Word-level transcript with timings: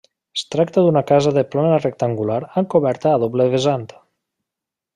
Es 0.37 0.43
tracta 0.53 0.83
d'una 0.85 1.03
casa 1.11 1.33
de 1.35 1.43
planta 1.55 1.75
rectangular 1.83 2.39
amb 2.63 2.71
coberta 2.75 3.13
a 3.13 3.21
doble 3.25 3.47
vessant. 3.53 3.85